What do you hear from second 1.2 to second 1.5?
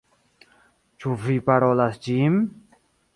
vi